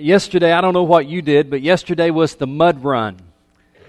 [0.00, 3.16] yesterday, I don't know what you did, but yesterday was the mud run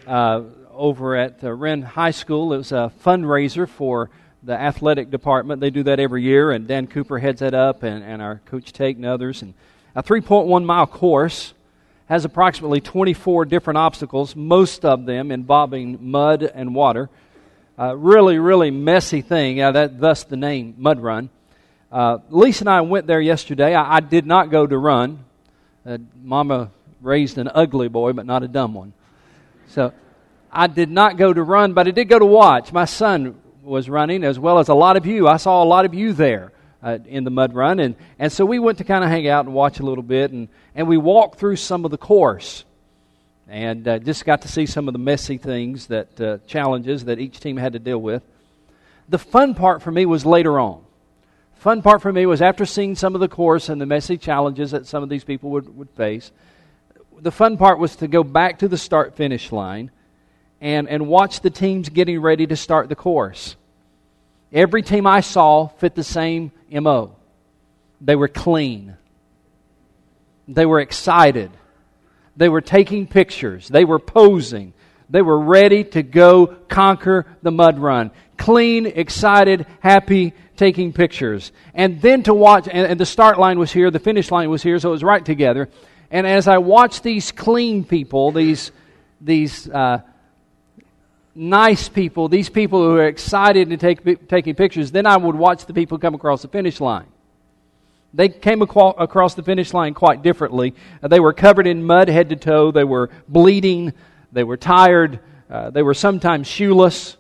[0.08, 2.54] uh, over at uh, Wren High School.
[2.54, 4.10] It was a fundraiser for
[4.44, 5.62] the athletic department.
[5.62, 8.72] They do that every year, and Dan Cooper heads that up, and, and our coach
[8.72, 9.42] Tate and others.
[9.42, 9.54] And
[9.96, 11.54] a 3.1 mile course
[12.08, 17.10] has approximately 24 different obstacles, most of them involving mud and water.
[17.78, 19.58] Uh, really, really messy thing.
[19.58, 21.30] Yeah, that, thus the name Mud Run.
[21.92, 23.74] Uh, Lisa and I went there yesterday.
[23.74, 25.26] I, I did not go to run.
[26.22, 28.94] Mama raised an ugly boy, but not a dumb one.
[29.68, 29.94] So
[30.52, 32.72] I did not go to run, but I did go to watch.
[32.72, 35.28] My son was running, as well as a lot of you.
[35.28, 36.52] I saw a lot of you there
[36.84, 39.46] uh, in the mud run, and, and so we went to kind of hang out
[39.46, 42.66] and watch a little bit, and, and we walked through some of the course,
[43.48, 47.20] and uh, just got to see some of the messy things that uh, challenges that
[47.20, 48.24] each team had to deal with.
[49.08, 50.84] The fun part for me was later on
[51.60, 54.72] fun part for me was after seeing some of the course and the messy challenges
[54.72, 56.32] that some of these people would, would face,
[57.20, 59.92] the fun part was to go back to the start finish line
[60.62, 63.58] and, and watch the teams getting ready to start the course.
[64.54, 67.16] Every team I saw fit the same MO.
[68.02, 68.96] They were clean.
[70.48, 71.52] They were excited.
[72.38, 73.68] They were taking pictures.
[73.68, 74.74] They were posing.
[75.10, 78.12] They were ready to go conquer the mud run.
[78.38, 81.54] Clean, excited, happy, taking pictures.
[81.74, 84.62] And then to watch, and, and, the start line was here, the finish line was
[84.62, 85.70] here, so it was right together.
[86.12, 88.74] And as I watched these clean people, these,
[89.22, 90.02] these uh,
[91.34, 95.66] nice people, these people who are excited to take taking pictures, then I would watch
[95.66, 97.08] the people come across the finish line.
[98.14, 100.74] They came across the finish line quite differently.
[101.02, 102.72] Uh, they were covered in mud head to toe.
[102.72, 103.94] They were bleeding.
[104.34, 105.22] They were tired.
[105.50, 107.16] Uh, they were sometimes shoeless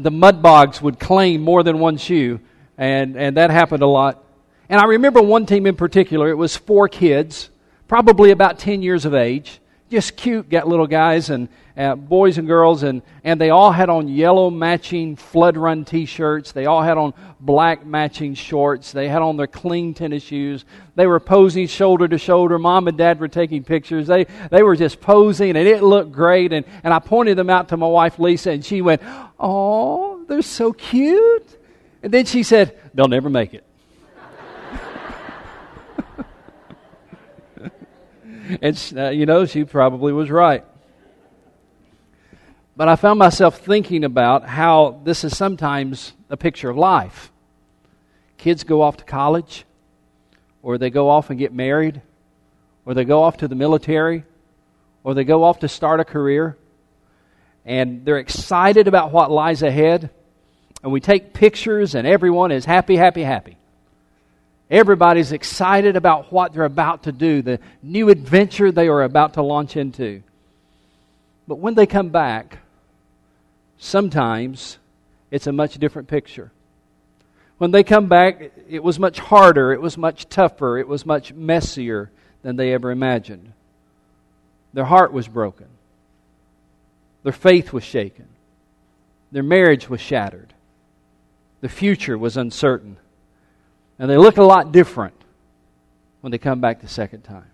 [0.00, 2.38] the mud bogs would claim more than one shoe,
[2.78, 4.24] and, and that happened a lot.
[4.68, 7.50] And I remember one team in particular, it was four kids,
[7.88, 9.58] probably about 10 years of age,
[9.90, 13.88] just cute got little guys and uh, boys and girls, and, and they all had
[13.88, 16.50] on yellow matching flood run t shirts.
[16.50, 18.90] They all had on black matching shorts.
[18.90, 20.64] They had on their clean tennis shoes.
[20.96, 22.58] They were posing shoulder to shoulder.
[22.58, 24.08] Mom and dad were taking pictures.
[24.08, 26.52] They, they were just posing, and it looked great.
[26.52, 29.00] And, and I pointed them out to my wife, Lisa, and she went,
[29.38, 31.46] Oh, they're so cute.
[32.02, 33.64] And then she said, They'll never make it.
[38.62, 40.64] And, uh, you know, she probably was right.
[42.76, 47.32] But I found myself thinking about how this is sometimes a picture of life.
[48.36, 49.64] Kids go off to college,
[50.62, 52.00] or they go off and get married,
[52.84, 54.24] or they go off to the military,
[55.02, 56.56] or they go off to start a career
[57.68, 60.08] and they're excited about what lies ahead.
[60.82, 63.57] And we take pictures, and everyone is happy, happy, happy.
[64.70, 69.42] Everybody's excited about what they're about to do, the new adventure they are about to
[69.42, 70.22] launch into.
[71.46, 72.58] But when they come back,
[73.78, 74.78] sometimes
[75.30, 76.52] it's a much different picture.
[77.56, 81.32] When they come back, it was much harder, it was much tougher, it was much
[81.32, 82.10] messier
[82.42, 83.52] than they ever imagined.
[84.74, 85.66] Their heart was broken.
[87.22, 88.28] Their faith was shaken.
[89.32, 90.54] Their marriage was shattered.
[91.62, 92.98] The future was uncertain.
[93.98, 95.14] And they look a lot different
[96.20, 97.50] when they come back the second time.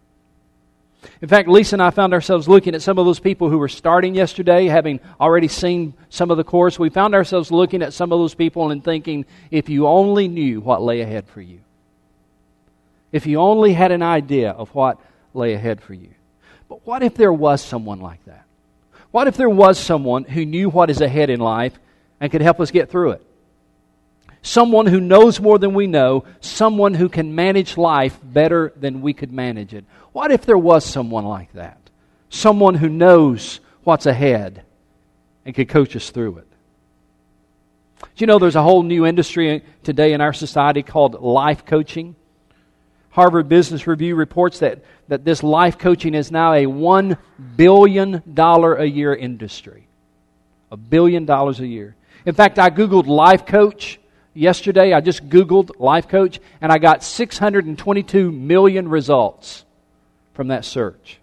[1.21, 3.69] In fact, Lisa and I found ourselves looking at some of those people who were
[3.69, 6.79] starting yesterday, having already seen some of the course.
[6.79, 10.61] We found ourselves looking at some of those people and thinking, if you only knew
[10.61, 11.61] what lay ahead for you.
[13.13, 14.99] If you only had an idea of what
[15.35, 16.11] lay ahead for you.
[16.69, 18.45] But what if there was someone like that?
[19.11, 21.79] What if there was someone who knew what is ahead in life
[22.19, 23.27] and could help us get through it?
[24.45, 29.15] Someone who knows more than we know, someone who can manage life better than we
[29.15, 29.87] could manage it.
[30.13, 31.79] What if there was someone like that?
[32.29, 34.63] Someone who knows what's ahead
[35.47, 36.47] and could coach us through it.
[38.01, 42.15] Do you know there's a whole new industry today in our society called life coaching?
[43.09, 47.17] Harvard Business Review reports that, that this life coaching is now a $1
[47.57, 49.89] billion a year industry.
[50.71, 51.97] A billion dollars a year.
[52.27, 54.01] In fact, I Googled life coach
[54.35, 54.93] yesterday.
[54.93, 59.65] I just Googled life coach, and I got 622 million results
[60.35, 61.21] from that search.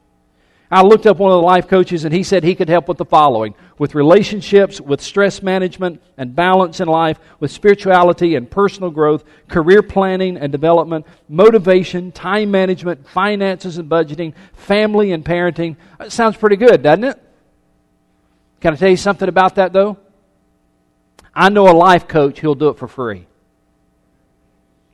[0.73, 2.97] I looked up one of the life coaches, and he said he could help with
[2.97, 8.91] the following with relationships, with stress management and balance in life, with spirituality and personal
[8.91, 15.77] growth, career planning and development, motivation, time management, finances and budgeting, family and parenting.
[15.99, 17.19] It sounds pretty good, doesn't it?
[18.59, 19.97] Can I tell you something about that, though?
[21.33, 23.25] I know a life coach who'll do it for free.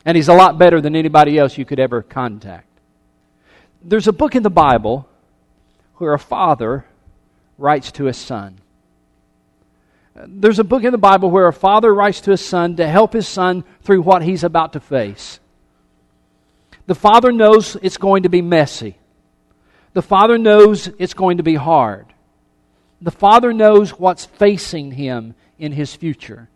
[0.05, 2.67] And he's a lot better than anybody else you could ever contact.
[3.81, 5.07] There's a book in the Bible
[5.95, 6.85] where a father
[7.57, 8.59] writes to his son.
[10.15, 13.13] There's a book in the Bible where a father writes to his son to help
[13.13, 15.39] his son through what he's about to face.
[16.87, 18.97] The father knows it's going to be messy.
[19.93, 22.07] The father knows it's going to be hard.
[23.01, 26.49] The father knows what's facing him in his future.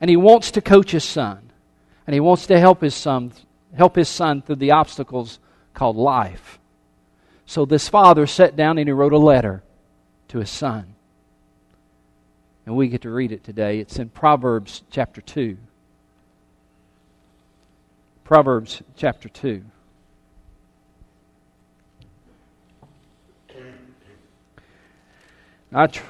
[0.00, 1.50] And he wants to coach his son.
[2.06, 3.32] And he wants to help his son
[3.76, 5.38] help his son through the obstacles
[5.74, 6.58] called life.
[7.44, 9.62] So this father sat down and he wrote a letter
[10.28, 10.94] to his son.
[12.64, 13.78] And we get to read it today.
[13.78, 15.56] It's in Proverbs chapter 2.
[18.24, 19.62] Proverbs chapter 2.
[25.72, 26.02] I tr-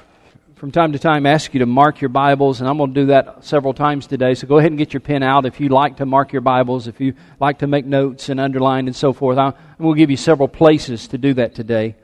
[0.57, 3.05] from time to time ask you to mark your Bibles, and I'm going to do
[3.07, 4.33] that several times today.
[4.33, 6.87] So go ahead and get your pen out if you like to mark your Bibles,
[6.87, 9.37] if you like to make notes and underline and so forth.
[9.37, 11.95] I will give you several places to do that today.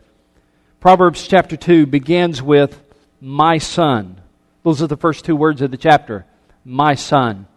[0.80, 2.80] Proverbs chapter 2 begins with,
[3.20, 4.22] My son.
[4.62, 6.28] Those are the first two words of the chapter.
[6.64, 7.48] My son.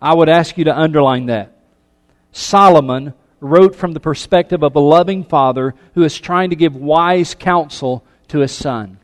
[0.00, 1.52] I would ask you to underline that.
[2.32, 7.34] Solomon wrote from the perspective of a loving father who is trying to give wise
[7.34, 8.99] counsel to his son.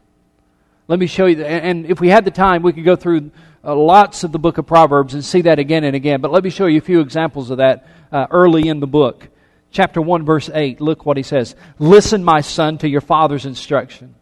[0.88, 3.32] Let me show you, and if we had the time, we could go through
[3.64, 6.20] uh, lots of the book of Proverbs and see that again and again.
[6.20, 9.28] But let me show you a few examples of that uh, early in the book.
[9.72, 14.14] Chapter 1, verse 8, look what he says Listen, my son, to your father's instruction,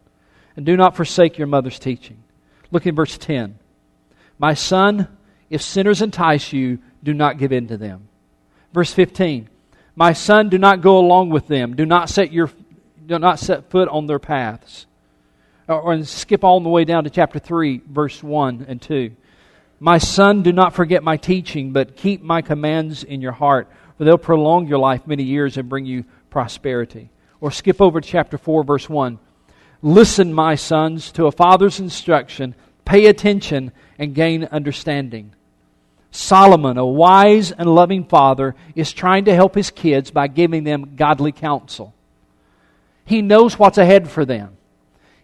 [0.56, 2.24] and do not forsake your mother's teaching.
[2.70, 3.58] Look in verse 10.
[4.38, 5.08] My son,
[5.50, 8.08] if sinners entice you, do not give in to them.
[8.72, 9.50] Verse 15.
[9.96, 11.76] My son, do not go along with them.
[11.76, 12.50] Do not set your
[13.06, 14.86] do not set foot on their paths
[15.68, 19.12] Uh, or skip all the way down to chapter 3, verse 1 and 2.
[19.80, 24.04] My son, do not forget my teaching, but keep my commands in your heart, for
[24.04, 27.10] they'll prolong your life many years and bring you prosperity.
[27.40, 29.18] Or skip over to chapter 4, verse 1.
[29.82, 35.34] Listen, my sons, to a father's instruction, pay attention, and gain understanding.
[36.10, 40.94] Solomon, a wise and loving father, is trying to help his kids by giving them
[40.96, 41.94] godly counsel.
[43.04, 44.56] He knows what's ahead for them.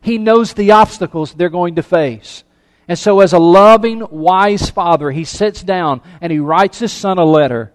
[0.03, 2.45] He knows the obstacles they're going to face.
[2.89, 7.19] And so, as a loving, wise father, he sits down and he writes his son
[7.19, 7.73] a letter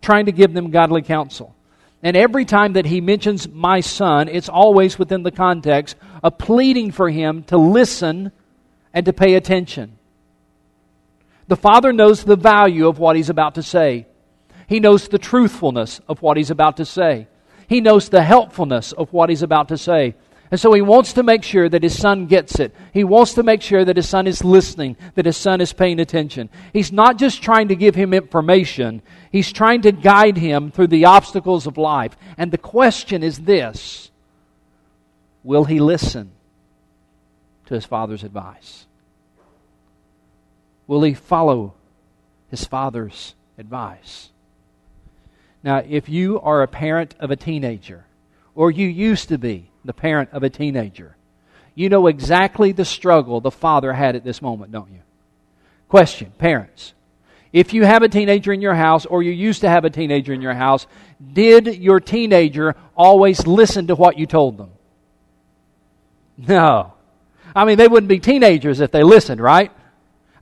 [0.00, 1.54] trying to give them godly counsel.
[2.02, 6.92] And every time that he mentions my son, it's always within the context of pleading
[6.92, 8.30] for him to listen
[8.92, 9.98] and to pay attention.
[11.48, 14.06] The father knows the value of what he's about to say.
[14.66, 17.26] He knows the truthfulness of what he's about to say.
[17.68, 20.14] He knows the helpfulness of what he's about to say.
[20.54, 22.72] And so he wants to make sure that his son gets it.
[22.92, 25.98] He wants to make sure that his son is listening, that his son is paying
[25.98, 26.48] attention.
[26.72, 29.02] He's not just trying to give him information,
[29.32, 32.16] he's trying to guide him through the obstacles of life.
[32.38, 34.12] And the question is this
[35.42, 36.30] Will he listen
[37.66, 38.86] to his father's advice?
[40.86, 41.74] Will he follow
[42.48, 44.30] his father's advice?
[45.64, 48.04] Now, if you are a parent of a teenager,
[48.54, 51.16] or you used to be, the parent of a teenager.
[51.74, 55.00] You know exactly the struggle the father had at this moment, don't you?
[55.88, 56.94] Question, parents.
[57.52, 60.32] If you have a teenager in your house, or you used to have a teenager
[60.32, 60.86] in your house,
[61.32, 64.70] did your teenager always listen to what you told them?
[66.36, 66.94] No.
[67.54, 69.70] I mean, they wouldn't be teenagers if they listened, right?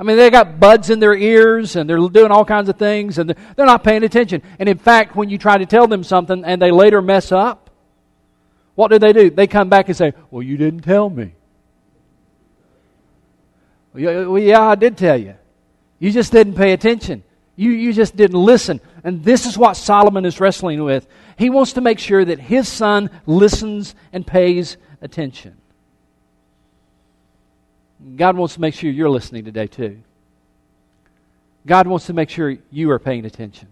[0.00, 3.18] I mean, they got buds in their ears and they're doing all kinds of things
[3.18, 4.42] and they're not paying attention.
[4.58, 7.61] And in fact, when you try to tell them something and they later mess up,
[8.82, 9.30] what do they do?
[9.30, 11.34] They come back and say, Well, you didn't tell me.
[13.94, 15.36] Well, yeah, I did tell you.
[16.00, 17.22] You just didn't pay attention.
[17.54, 18.80] You, you just didn't listen.
[19.04, 21.06] And this is what Solomon is wrestling with.
[21.38, 25.56] He wants to make sure that his son listens and pays attention.
[28.16, 30.02] God wants to make sure you're listening today, too.
[31.64, 33.68] God wants to make sure you are paying attention.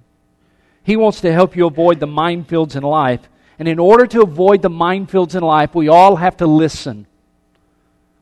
[0.85, 3.29] He wants to help you avoid the minefields in life
[3.61, 7.07] and in order to avoid the minefields in life, we all have to listen.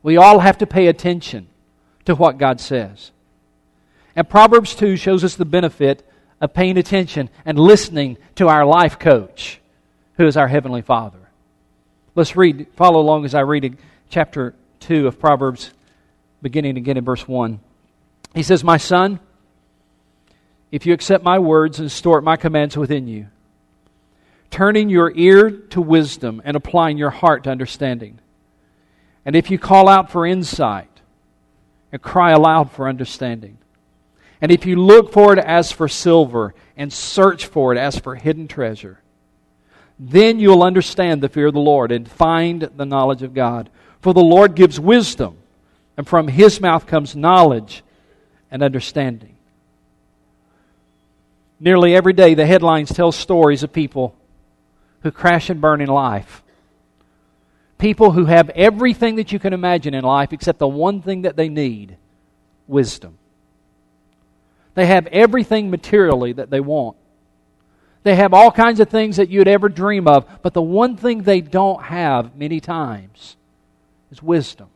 [0.02, 1.46] We all have to pay attention
[2.06, 3.12] to what God says.
[4.16, 6.04] And Proverbs 2 shows us the benefit
[6.40, 9.60] of paying attention and listening to our life coach,
[10.16, 11.20] who is our Heavenly Father.
[12.16, 13.78] Let's read, follow along as I read
[14.10, 15.70] chapter 2 of Proverbs,
[16.42, 17.60] beginning again in verse 1.
[18.34, 19.20] He says, My son,
[20.72, 23.28] if you accept my words and store up my commands within you,
[24.50, 28.18] turning your ear to wisdom and applying your heart to understanding.
[29.24, 30.90] And if you call out for insight
[31.92, 33.58] and cry aloud for understanding,
[34.40, 38.14] and if you look for it as for silver and search for it as for
[38.14, 39.00] hidden treasure,
[39.98, 43.68] Then you'll understand the fear of the Lord and find the knowledge of God.
[44.00, 45.38] For the Lord gives wisdom,
[45.96, 47.82] and from his mouth comes knowledge
[48.50, 49.36] and understanding.
[51.58, 54.14] Nearly every day, the headlines tell stories of people
[55.02, 56.42] who crash and burn in life.
[57.78, 61.36] People who have everything that you can imagine in life except the one thing that
[61.36, 61.96] they need
[62.66, 63.18] wisdom.
[64.74, 66.96] They have everything materially that they want.
[68.04, 71.22] They have all kinds of things that you'd ever dream of, but the one thing
[71.22, 73.36] they don't have many times
[74.10, 74.68] is wisdom.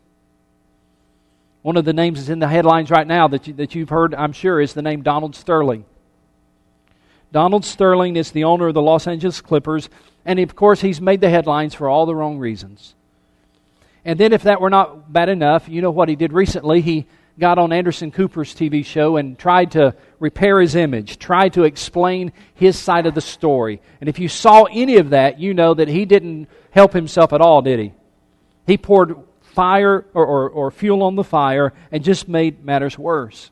[1.62, 4.14] One of the names that's in the headlines right now that, you, that you've heard,
[4.14, 5.85] I'm sure, is the name Donald Sterling.
[7.31, 9.88] Donald Sterling is the owner of the Los Angeles Clippers,
[10.25, 12.95] and of course, he's made the headlines for all the wrong reasons.
[14.05, 16.81] And then, if that were not bad enough, you know what he did recently?
[16.81, 17.07] He
[17.38, 22.33] got on Anderson Cooper's TV show and tried to repair his image, tried to explain
[22.55, 23.81] his side of the story.
[24.00, 27.41] And if you saw any of that, you know that he didn't help himself at
[27.41, 27.93] all, did he?
[28.67, 33.50] He poured fire or, or, or fuel on the fire and just made matters worse.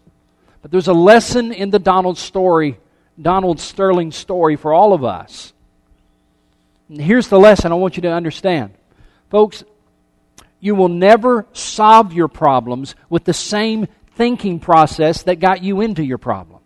[0.62, 2.79] But there's a lesson in the Donald story,
[3.21, 5.53] Donald Sterling story for all of us.
[6.91, 8.73] Here's the lesson I want you to understand.
[9.31, 9.63] Folks,
[10.59, 16.03] you will never solve your problems with the same thinking process that got you into
[16.03, 16.61] your problem.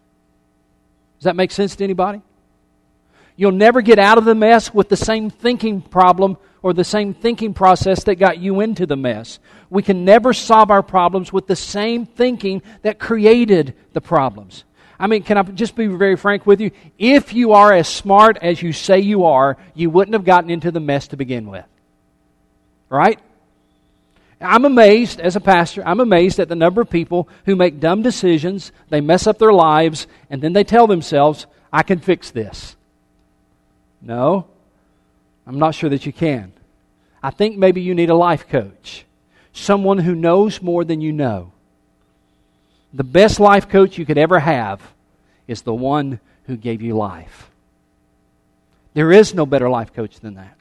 [1.18, 2.22] Does that make sense to anybody?
[3.36, 7.12] You'll never get out of the mess with the same thinking problem or the same
[7.12, 9.38] thinking process that got you into the mess.
[9.68, 14.64] We can never solve our problems with the same thinking that created the problems.
[14.98, 16.70] I mean, can I just be very frank with you?
[16.98, 20.70] If you are as smart as you say you are, you wouldn't have gotten into
[20.70, 21.64] the mess to begin with.
[22.88, 23.18] Right?
[24.40, 28.02] I'm amazed, as a pastor, I'm amazed at the number of people who make dumb
[28.02, 32.76] decisions, they mess up their lives, and then they tell themselves, I can fix this.
[34.02, 34.46] No,
[35.46, 36.52] I'm not sure that you can.
[37.22, 39.06] I think maybe you need a life coach,
[39.52, 41.52] someone who knows more than you know.
[42.94, 44.80] The best life coach you could ever have
[45.48, 47.50] is the one who gave you life.
[48.94, 50.56] There is no better life coach than that.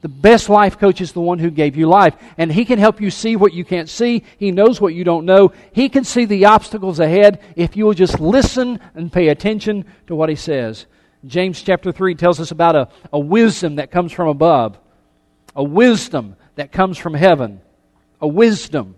[0.00, 2.16] The best life coach is the one who gave you life.
[2.38, 4.24] And he can help you see what you can't see.
[4.38, 5.52] He knows what you don't know.
[5.72, 10.16] He can see the obstacles ahead if you will just listen and pay attention to
[10.16, 10.86] what he says.
[11.24, 14.76] James chapter 3 tells us about a, a wisdom that comes from above,
[15.54, 17.60] a wisdom that comes from heaven,
[18.20, 18.96] a wisdom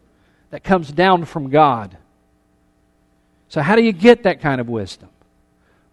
[0.50, 1.98] that comes down from God.
[3.54, 5.10] So, how do you get that kind of wisdom?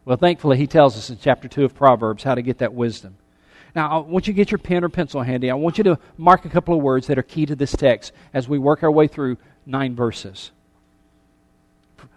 [0.03, 3.17] Well, thankfully, he tells us in chapter 2 of Proverbs how to get that wisdom.
[3.75, 5.51] Now, I want you to get your pen or pencil handy.
[5.51, 8.13] I want you to mark a couple of words that are key to this text
[8.33, 10.49] as we work our way through nine verses.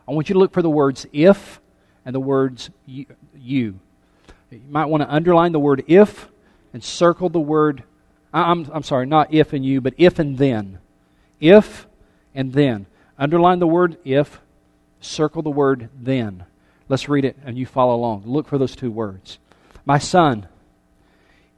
[0.08, 1.60] I want you to look for the words if
[2.06, 3.04] and the words you.
[3.36, 3.80] You
[4.70, 6.26] might want to underline the word if
[6.72, 7.82] and circle the word,
[8.32, 10.78] I'm, I'm sorry, not if and you, but if and then.
[11.38, 11.86] If
[12.34, 12.86] and then.
[13.18, 14.40] Underline the word if,
[15.04, 16.44] circle the word then.
[16.88, 18.24] Let's read it and you follow along.
[18.26, 19.38] Look for those two words.
[19.84, 20.48] My son,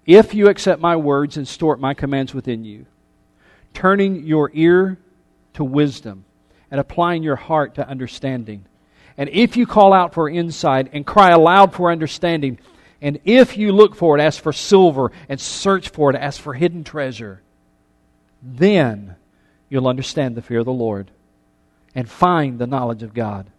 [0.04, 2.86] if you accept my words and store my commands within you,
[3.74, 4.98] turning your ear
[5.54, 6.24] to wisdom
[6.70, 8.64] and applying your heart to understanding.
[9.16, 12.58] And if you call out for insight and cry aloud for understanding,
[13.00, 16.54] and if you look for it as for silver and search for it as for
[16.54, 17.42] hidden treasure,
[18.42, 19.16] then
[19.68, 21.10] you'll understand the fear of the Lord
[21.96, 23.50] and find the knowledge of God.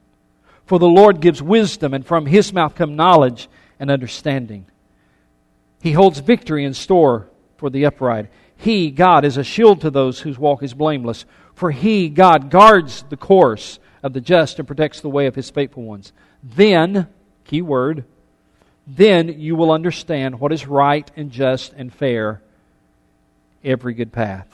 [0.65, 4.65] For the Lord gives wisdom, and from his mouth come knowledge and understanding.
[5.81, 7.27] He holds victory in store
[7.57, 8.29] for the upright.
[8.55, 11.25] He, God, is a shield to those whose walk is blameless.
[11.55, 15.49] For he, God, guards the course of the just and protects the way of his
[15.49, 16.13] faithful ones.
[16.43, 17.07] Then,
[17.43, 18.05] key word,
[18.85, 22.41] then you will understand what is right and just and fair,
[23.63, 24.47] every good path.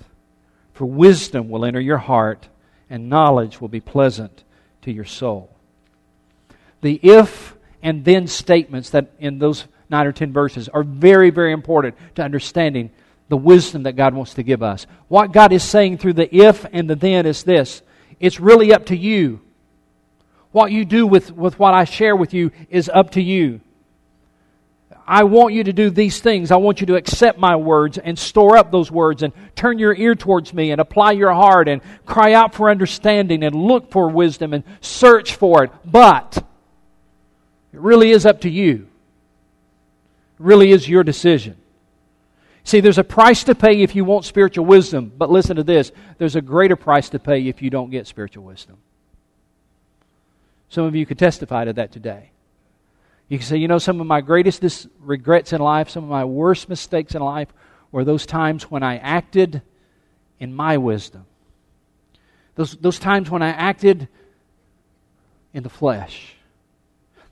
[0.74, 2.48] For wisdom will enter your heart,
[2.90, 4.44] and knowledge will be pleasant
[4.82, 5.50] to your soul.
[6.82, 11.52] The if and then statements that in those nine or ten verses are very, very
[11.52, 12.92] important to understanding
[13.30, 14.86] the wisdom that God wants to give us.
[15.08, 17.82] What God is saying through the if and the then is this
[18.20, 19.42] it's really up to you.
[20.52, 23.60] What you do with, with what I share with you is up to you.
[25.06, 26.52] I want you to do these things.
[26.52, 29.94] I want you to accept my words and store up those words and turn your
[29.94, 34.10] ear towards me and apply your heart and cry out for understanding and look for
[34.10, 35.72] wisdom and search for it.
[35.84, 36.38] But
[37.74, 38.88] it really is up to you
[40.40, 41.58] It really is your decision.
[42.64, 45.92] See, there's a price to pay if you want spiritual wisdom, but listen to this
[46.18, 48.78] there's a greater price to pay if you don't get spiritual wisdom.
[50.70, 52.33] Some of you could testify to that today.
[53.34, 56.10] You can say, you know, some of my greatest dis- regrets in life, some of
[56.12, 57.48] my worst mistakes in life
[57.92, 59.64] were those times when I acted
[60.40, 61.26] in my wisdom.
[62.54, 64.08] Those, those times when I acted
[65.52, 66.36] in the flesh.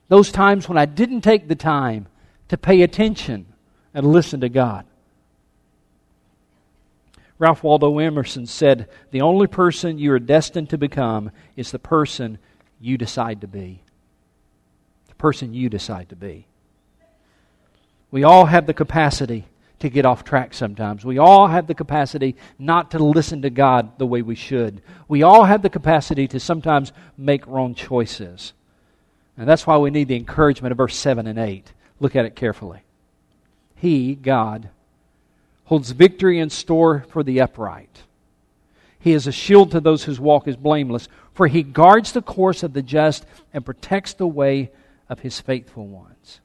[0.08, 2.08] Those times when I didn't take the time
[2.48, 3.46] to pay attention
[3.94, 4.84] and listen to God.
[7.38, 12.38] Ralph Waldo Emerson said, The only person you are destined to become is the person
[12.80, 13.84] you decide to be.
[15.22, 16.48] Person you decide to be.
[18.10, 19.44] We all have the capacity
[19.78, 21.04] to get off track sometimes.
[21.04, 24.82] We all have the capacity not to listen to God the way we should.
[25.06, 28.52] We all have the capacity to sometimes make wrong choices.
[29.36, 31.72] And that's why we need the encouragement of verse 7 and 8.
[32.00, 32.82] Look at it carefully.
[33.76, 34.70] He, God,
[35.66, 38.02] holds victory in store for the upright.
[38.98, 42.64] He is a shield to those whose walk is blameless, for he guards the course
[42.64, 43.24] of the just
[43.54, 44.72] and protects the way
[45.12, 46.40] of his faithful ones.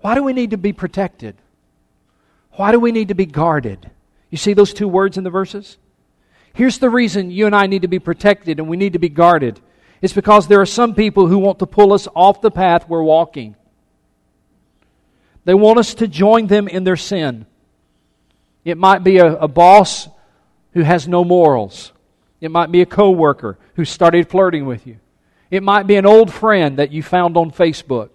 [0.00, 1.36] Why do we need to be protected?
[2.52, 3.88] Why do we need to be guarded?
[4.28, 5.78] You see those two words in the verses?
[6.52, 9.08] Here's the reason you and I need to be protected and we need to be
[9.08, 9.60] guarded.
[10.02, 13.04] It's because there are some people who want to pull us off the path we're
[13.04, 13.54] walking.
[15.44, 17.46] They want us to join them in their sin.
[18.64, 20.08] It might be a, a boss
[20.72, 21.92] who has no morals.
[22.40, 24.98] It might be a coworker who started flirting with you.
[25.50, 28.10] It might be an old friend that you found on Facebook.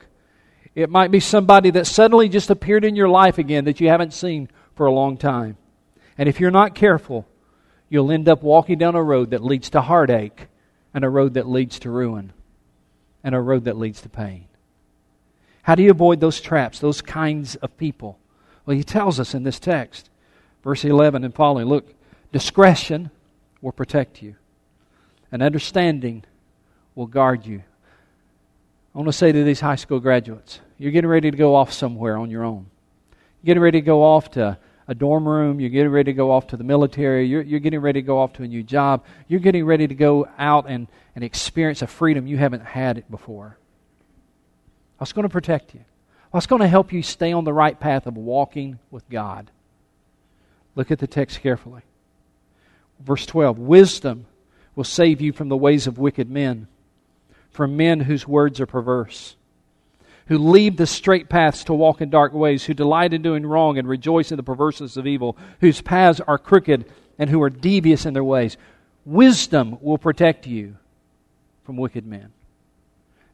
[0.76, 4.14] It might be somebody that suddenly just appeared in your life again that you haven't
[4.14, 5.58] seen for a long time.
[6.18, 7.28] And if you're not careful,
[7.90, 10.48] you'll end up walking down a road that leads to heartache,
[10.94, 12.34] and a road that leads to ruin,
[13.24, 14.46] and a road that leads to pain.
[15.64, 18.20] How do you avoid those traps, those kinds of people?
[18.66, 20.10] Well, he tells us in this text,
[20.64, 21.94] verse 11 and following look,
[22.32, 23.12] discretion
[23.62, 24.36] will protect you,
[25.32, 26.24] and understanding
[26.96, 27.64] will guard you.
[28.94, 31.74] I want to say to these high school graduates, you're getting ready to go off
[31.74, 32.68] somewhere on your own.
[33.42, 34.58] You're getting ready to go off to
[34.88, 35.60] a dorm room.
[35.60, 37.26] You're getting ready to go off to the military.
[37.26, 39.04] You're, you're getting ready to go off to a new job.
[39.28, 43.10] You're getting ready to go out and, and experience a freedom you haven't had it
[43.10, 43.58] before.
[44.98, 45.82] What's going to protect you?
[46.32, 49.52] What's going to help you stay on the right path of walking with God?
[50.76, 51.82] Look at the text carefully.
[53.00, 54.26] Verse 12 Wisdom
[54.76, 56.68] will save you from the ways of wicked men
[57.54, 59.36] from men whose words are perverse,
[60.28, 63.78] who leave the straight paths to walk in dark ways, who delight in doing wrong
[63.78, 66.86] and rejoice in the perverseness of evil, whose paths are crooked
[67.18, 68.58] and who are devious in their ways.
[69.06, 70.76] Wisdom will protect you
[71.64, 72.32] from wicked men.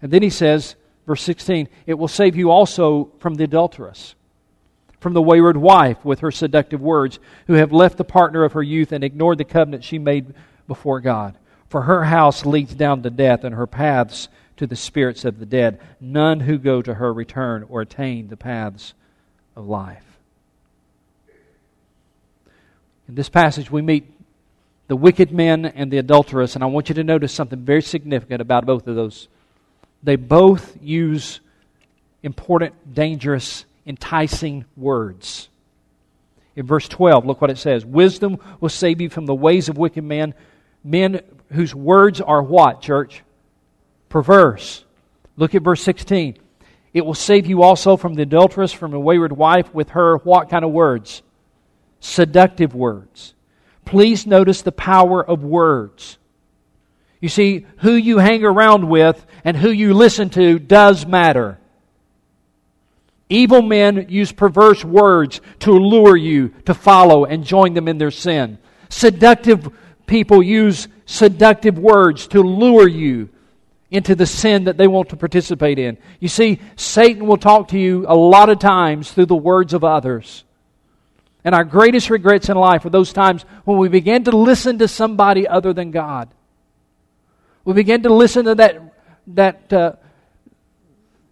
[0.01, 0.75] And then he says,
[1.07, 4.15] verse 16, it will save you also from the adulteress,
[4.99, 8.63] from the wayward wife with her seductive words, who have left the partner of her
[8.63, 10.33] youth and ignored the covenant she made
[10.67, 11.35] before God.
[11.69, 14.27] For her house leads down to death, and her paths
[14.57, 15.79] to the spirits of the dead.
[16.01, 18.93] None who go to her return or attain the paths
[19.55, 20.03] of life.
[23.07, 24.11] In this passage, we meet
[24.87, 28.41] the wicked men and the adulteress, and I want you to notice something very significant
[28.41, 29.27] about both of those.
[30.01, 31.39] They both use
[32.23, 35.49] important, dangerous, enticing words.
[36.55, 39.77] In verse 12, look what it says Wisdom will save you from the ways of
[39.77, 40.33] wicked men,
[40.83, 43.23] men whose words are what, church?
[44.09, 44.83] Perverse.
[45.37, 46.37] Look at verse 16.
[46.93, 50.49] It will save you also from the adulteress, from a wayward wife, with her what
[50.49, 51.21] kind of words?
[51.99, 53.33] Seductive words.
[53.85, 56.17] Please notice the power of words.
[57.21, 61.59] You see, who you hang around with and who you listen to does matter.
[63.29, 68.11] Evil men use perverse words to lure you to follow and join them in their
[68.11, 68.57] sin.
[68.89, 69.69] Seductive
[70.07, 73.29] people use seductive words to lure you
[73.89, 75.97] into the sin that they want to participate in.
[76.19, 79.83] You see, Satan will talk to you a lot of times through the words of
[79.83, 80.43] others.
[81.43, 84.87] And our greatest regrets in life are those times when we begin to listen to
[84.87, 86.29] somebody other than God.
[87.65, 88.93] We begin to listen to that,
[89.27, 89.93] that uh,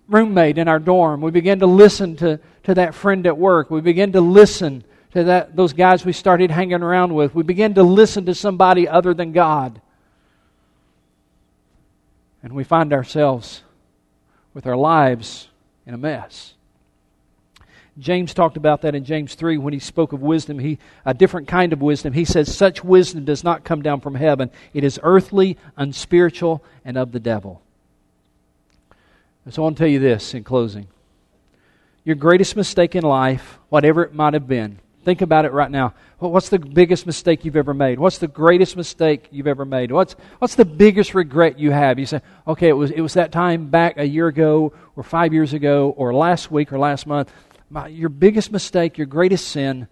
[0.07, 1.21] roommate in our dorm.
[1.21, 3.69] We begin to listen to, to that friend at work.
[3.69, 4.83] We begin to listen
[5.17, 7.33] to that, those guys we started hanging around with.
[7.33, 9.81] We began to listen to somebody other than God.
[12.43, 13.63] And we find ourselves
[14.53, 15.49] with our lives
[15.85, 16.53] in a mess.
[17.97, 21.47] James talked about that in James 3 when he spoke of wisdom, he, a different
[21.47, 22.13] kind of wisdom.
[22.13, 24.51] He says, Such wisdom does not come down from heaven.
[24.71, 27.63] It is earthly, unspiritual, and of the devil.
[29.49, 30.87] So I want to tell you this in closing.
[32.03, 35.93] Your greatest mistake in life, whatever it might have been, Think about it right now.
[36.19, 37.97] What's the biggest mistake you've ever made?
[37.97, 39.89] What's the greatest mistake you've ever made?
[39.89, 41.97] What's, what's the biggest regret you have?
[41.97, 45.31] You say, okay, it was, it was that time back a year ago, or five
[45.31, 47.31] years ago, or last week, or last month.
[47.69, 49.87] My, your biggest mistake, your greatest sin.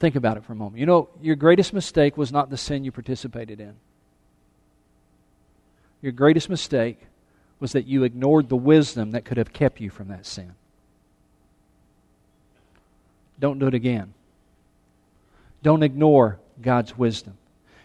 [0.00, 0.80] Think about it for a moment.
[0.80, 3.76] You know, your greatest mistake was not the sin you participated in.
[6.00, 6.98] Your greatest mistake
[7.60, 10.54] was that you ignored the wisdom that could have kept you from that sin.
[13.42, 14.14] Don't do it again.
[15.64, 17.36] Don't ignore God's wisdom.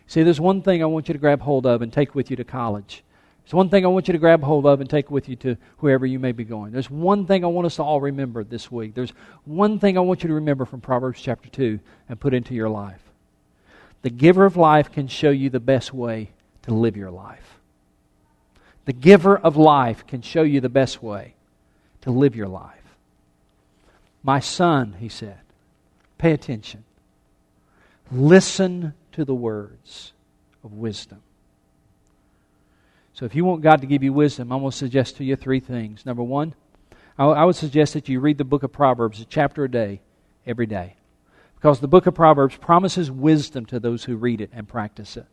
[0.06, 2.38] See, there's one thing I want you to grab hold of and take with you
[2.38, 3.04] to college.
[3.44, 5.58] There's one thing I want you to grab hold of and take with you to
[5.80, 6.74] wherever you may be going.
[6.74, 8.94] There's one thing I want us to all remember this week.
[8.94, 9.14] There's
[9.46, 12.70] one thing I want you to remember from Proverbs chapter 2 and put into your
[12.70, 13.02] life.
[14.04, 16.30] The giver of life can show you the best way
[16.64, 17.58] to live your life.
[18.86, 21.34] The giver of life can show you the best way
[22.02, 22.76] to live your life.
[24.22, 25.40] My son, he said,
[26.18, 26.84] Pay attention.
[28.12, 30.14] Listen to the words
[30.64, 31.22] of wisdom.
[33.14, 35.36] So, if you want God to give you wisdom, I'm going to suggest to you
[35.36, 36.06] three things.
[36.06, 36.54] Number one,
[37.18, 40.02] I would suggest that you read the book of Proverbs, a chapter a day,
[40.46, 40.98] every day.
[41.56, 45.26] Because the book of Proverbs promises wisdom to those who read it and practice it.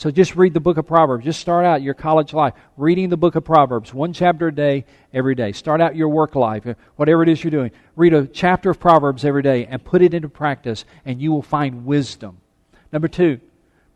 [0.00, 1.26] So just read the book of Proverbs.
[1.26, 4.86] Just start out your college life reading the book of Proverbs, one chapter a day,
[5.12, 5.52] every day.
[5.52, 7.70] Start out your work life, uh, whatever it is you're doing.
[7.96, 11.42] Read a chapter of Proverbs every day and put it into practice, and you will
[11.42, 12.38] find wisdom.
[12.90, 13.40] Number two,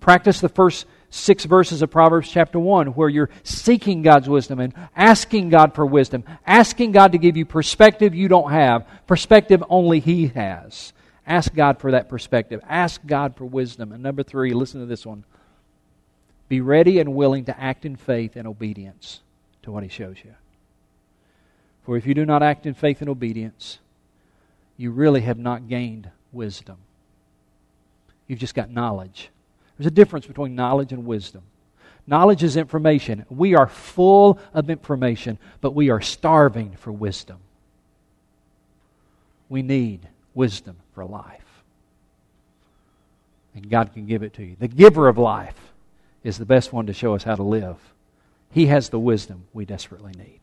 [0.01, 4.75] practice the first six verses of Proverbs chapter 1, where you're seeking God's wisdom and
[4.95, 10.01] asking God for wisdom, asking God to give you perspective you don't have, perspective only
[10.01, 10.93] He has.
[11.27, 12.61] Ask God for that perspective.
[12.69, 13.91] Ask God for wisdom.
[13.91, 15.25] And number three, listen to this one
[16.55, 19.21] be ready and willing to act in faith and obedience
[19.63, 20.33] to what He shows you.
[21.83, 23.81] For if you do not act in faith and obedience,
[24.77, 26.77] you really have not gained wisdom.
[28.29, 29.31] You've just got knowledge.
[29.77, 31.43] There's a difference between knowledge and wisdom.
[32.07, 33.27] Knowledge is information.
[33.29, 37.39] We are full of information, but we are starving for wisdom.
[39.49, 41.65] We need wisdom for life.
[43.57, 44.55] And God can give it to you.
[44.57, 45.64] The giver of life
[46.25, 47.77] is the best one to show us how to live.
[48.51, 50.41] He has the wisdom we desperately need.